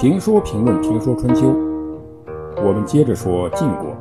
[0.00, 1.50] 评说评论评说春秋，
[2.64, 3.94] 我们接着说晋国。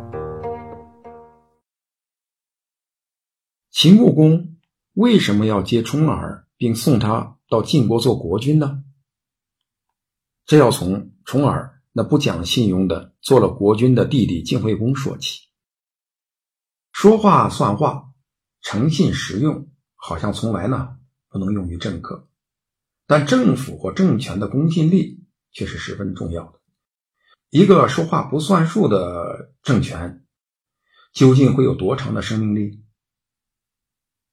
[3.69, 4.55] 秦穆公
[4.93, 8.81] 为什么要接重耳，并送他到晋国做国君呢？
[10.45, 15.49] 这要从重耳那不讲信用的做了国君的弟弟晋惠公说起。
[16.93, 18.13] 说话算话，
[18.61, 20.95] 诚信实用，好像从来呢
[21.27, 22.29] 不能用于政客，
[23.05, 25.19] 但政府或政权的公信力。
[25.51, 26.59] 却是十分重要的。
[27.49, 30.23] 一个说话不算数的政权，
[31.13, 32.83] 究竟会有多长的生命力？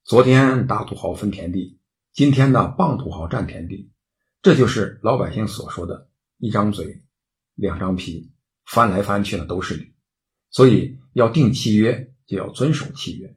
[0.03, 1.79] 昨天大土豪分田地，
[2.13, 3.91] 今天呢棒土豪占田地，
[4.41, 7.03] 这就是老百姓所说的一张嘴、
[7.55, 8.31] 两张皮，
[8.65, 9.95] 翻来翻去的都是理。
[10.49, 13.35] 所以要定契约，就要遵守契约。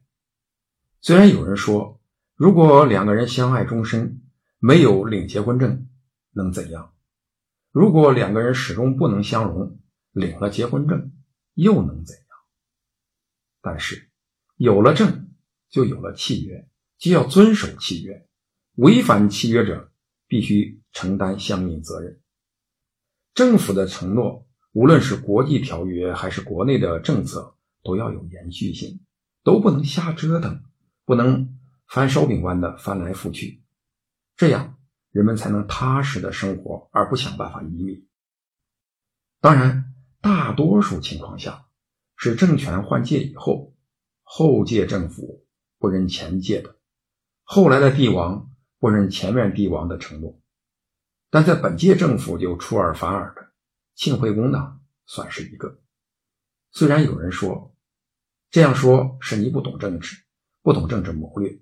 [1.01, 1.99] 虽然有人说，
[2.35, 4.21] 如果两个人相爱终身，
[4.59, 5.89] 没有领结婚证，
[6.31, 6.90] 能怎样？
[7.71, 9.79] 如果两个人始终不能相容，
[10.11, 11.13] 领了结婚证
[11.53, 12.25] 又能怎样？
[13.61, 14.09] 但是
[14.57, 15.29] 有了证，
[15.69, 18.27] 就有了契约，就要遵守契约。
[18.75, 19.91] 违反契约者，
[20.27, 22.19] 必须承担相应责任。
[23.33, 28.99] 政府的承诺，无论是国际条约还是国内的政策，都要有延续性，
[29.43, 30.63] 都不能瞎折腾，
[31.05, 33.61] 不能翻烧饼般的翻来覆去，
[34.35, 34.77] 这样。
[35.11, 38.07] 人们才能踏实的生活，而不想办法移民。
[39.39, 41.67] 当然，大多数情况下
[42.15, 43.75] 是政权换届以后，
[44.23, 45.45] 后届政府
[45.79, 46.75] 不认前届的，
[47.43, 50.39] 后来的帝王不认前面帝王的承诺。
[51.29, 53.51] 但在本届政府就出尔反尔的，
[53.95, 55.81] 庆惠公呢算是一个。
[56.71, 57.75] 虽然有人说
[58.49, 60.23] 这样说是你不懂政治，
[60.61, 61.59] 不懂政治谋略。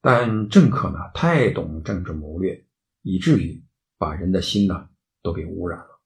[0.00, 2.64] 但政客呢，太懂政治谋略，
[3.02, 3.62] 以至于
[3.98, 4.88] 把人的心呢
[5.22, 6.00] 都给污染了。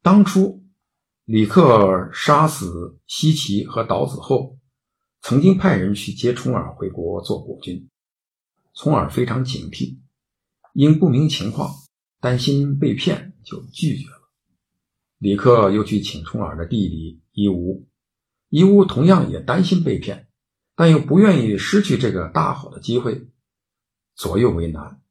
[0.00, 0.64] 当初
[1.26, 4.58] 李克杀死西岐和岛子后，
[5.20, 7.90] 曾经派人去接重耳回国做国君，
[8.72, 9.98] 重耳非常警惕，
[10.72, 11.70] 因不明情况，
[12.18, 14.30] 担心被骗，就拒绝了。
[15.18, 17.86] 李克又去请重耳的弟弟伊吾，
[18.48, 20.29] 伊吾同样也担心被骗。
[20.80, 23.28] 但又不愿意失去这个大好的机会，
[24.14, 25.02] 左右为难。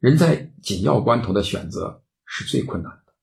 [0.00, 3.14] 人在紧要关头的选择是最困难的。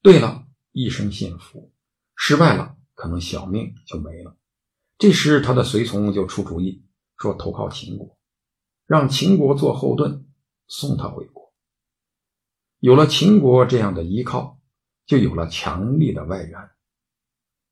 [0.00, 1.72] 对了，一生幸福；
[2.14, 4.36] 失败了，可能小命就没了。
[4.96, 6.84] 这时，他的随从就出主意，
[7.16, 8.16] 说投靠秦国，
[8.86, 10.28] 让秦国做后盾，
[10.68, 11.52] 送他回国。
[12.78, 14.60] 有了秦国这样的依靠，
[15.04, 16.70] 就有了强力的外援。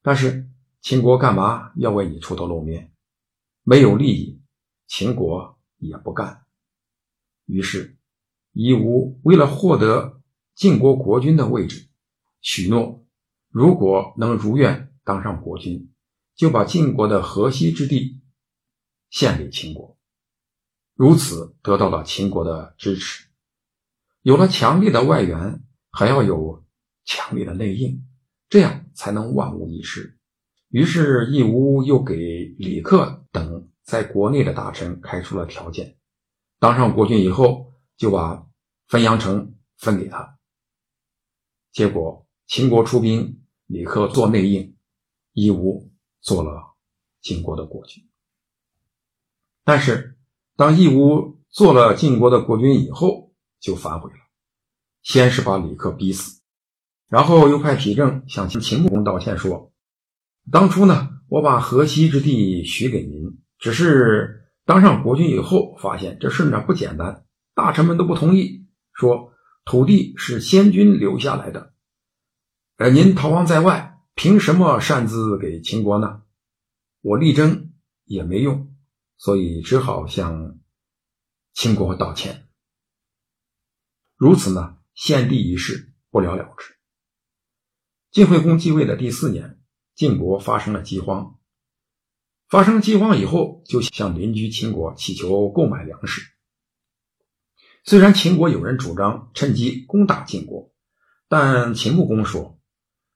[0.03, 2.91] 但是，秦国干嘛要为你出头露面？
[3.66, 4.42] 没有利益，
[4.86, 6.44] 秦国也不干。
[7.47, 7.97] 于是，
[8.52, 10.20] 夷吾为了获得
[10.54, 11.88] 晋国国君的位置，
[12.42, 13.04] 许诺
[13.48, 15.91] 如果能如愿当上国君，
[16.36, 18.20] 就把晋国的河西之地
[19.08, 19.98] 献给秦国。
[20.94, 23.26] 如此得到了秦国的支持。
[24.20, 26.64] 有了强力的外援，还要有
[27.04, 28.06] 强力的内应，
[28.48, 30.19] 这样才能万无一失。
[30.74, 35.96] 于是，义乌又给李克等在国内的大臣开出了条件：
[36.58, 38.44] 当上国君以后，就把
[38.88, 40.36] 汾阳城分给他。
[41.70, 44.74] 结果，秦国出兵，李克做内应，
[45.32, 46.74] 义乌做了
[47.20, 48.02] 晋国的国君。
[49.62, 50.18] 但是，
[50.56, 54.16] 当义乌做了晋国的国君以后，就反悔了。
[55.04, 56.41] 先是把李克逼死，
[57.06, 59.70] 然后又派匹正向秦穆公道歉说。
[60.50, 67.25] 当初呢，我把河西之地许给您，只是当上国君以后，发现这事呢不简单，
[67.55, 69.33] 大臣们都不同意，说
[69.65, 71.72] 土地是先君留下来的，
[72.77, 76.22] 而您逃亡在外，凭什么擅自给秦国呢？
[77.00, 77.72] 我力争
[78.04, 78.75] 也没用，
[79.16, 80.59] 所以只好向
[81.54, 82.48] 秦国道歉。
[84.16, 86.74] 如此呢，献帝一事不了了之。
[88.10, 89.59] 晋惠公继位的第四年。
[89.94, 91.38] 晋国发生了饥荒，
[92.48, 96.22] 发生饥荒以后，就向邻居秦国祈求购买粮食。
[97.84, 100.72] 虽然秦国有人主张趁机攻打晋国，
[101.28, 102.58] 但秦穆公说，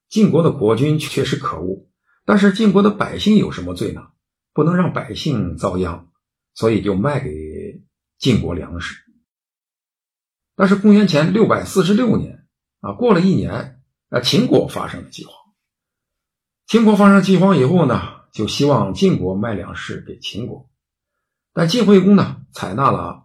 [0.09, 1.89] 晋国的国君确实可恶，
[2.25, 4.03] 但是晋国的百姓有什么罪呢？
[4.53, 6.11] 不能让百姓遭殃，
[6.53, 7.83] 所以就卖给
[8.19, 9.05] 晋国粮食。
[10.55, 12.47] 但是公元前六百四十六年
[12.81, 13.81] 啊，过了一年，
[14.11, 15.38] 啊，秦国发生了饥荒。
[16.69, 20.69] 秦国发生饥荒以后呢，就希望晋国卖粮食给秦国，
[21.55, 23.25] 但晋惠公呢采纳了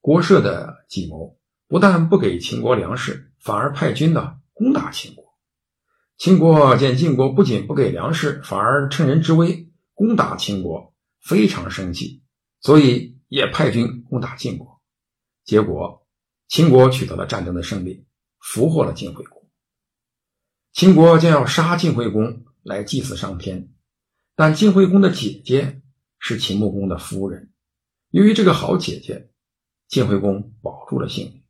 [0.00, 1.38] 国社的计谋，
[1.68, 5.24] 不但不给秦国粮食，反而派军呢攻打秦国。
[6.18, 12.24] 秦国见晋国不仅不给粮食，反而趁人之危攻打秦国，非常生气，
[12.60, 14.82] 所以也派军攻打晋国。
[15.44, 16.04] 结果，
[16.48, 18.04] 秦国取得了战争的胜利，
[18.40, 19.40] 俘获了晋惠公。
[20.72, 23.72] 秦国将要杀晋惠公来祭祀上天，
[24.34, 25.82] 但晋惠公的姐姐
[26.18, 27.52] 是秦穆公的夫人。
[28.10, 29.30] 由于这个好姐姐，
[29.88, 31.44] 晋惠公保住了性命。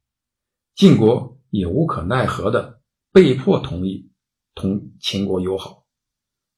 [0.75, 2.81] 晋国也无可奈何的
[3.12, 4.11] 被迫同意
[4.55, 5.87] 同秦国友好。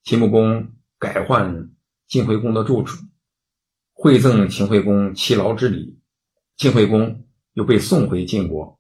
[0.05, 1.75] 秦穆公改换
[2.07, 3.05] 晋惠公的住处，
[3.95, 6.01] 馈赠秦惠公七劳之礼。
[6.57, 8.79] 晋惠公又被送回晋国。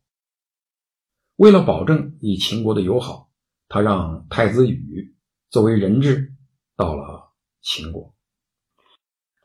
[1.37, 3.32] 为了保证与秦国的友好，
[3.67, 5.17] 他让太子羽
[5.54, 6.34] 作为人质
[6.74, 8.12] 到了秦国。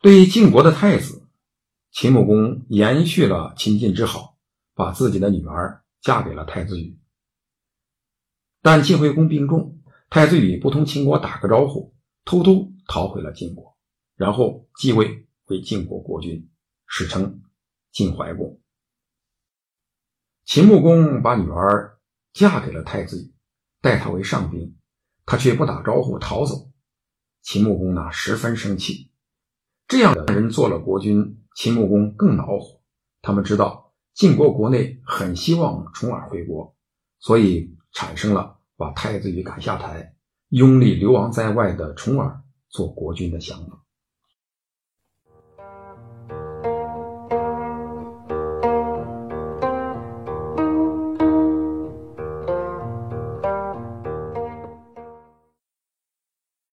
[0.02, 1.30] 对晋国的太子，
[1.92, 4.36] 秦穆公延续了秦晋之好，
[4.74, 7.00] 把自己的女儿嫁给了太子羽。
[8.64, 11.96] 但晋惠公病重，太子羽不同秦国打个招呼，
[12.26, 13.78] 偷偷逃回了晋国，
[14.16, 16.50] 然后继位为晋国国君，
[16.88, 17.44] 史称。
[17.92, 18.60] 晋怀公，
[20.44, 22.00] 秦穆公把女儿
[22.34, 23.32] 嫁给了太子羽，
[23.80, 24.79] 待他为上宾，
[25.30, 26.72] 他却不打招呼逃走。
[27.44, 29.12] 秦穆公呢十分生气，
[29.88, 32.82] 这样的人做了国君，秦穆公更恼火。
[33.22, 36.76] 他们知道晋国国内很希望重耳回国，
[37.20, 40.16] 所以产生了把太子羽赶下台、
[40.48, 43.86] 拥立流亡在外的重耳做国君的想法。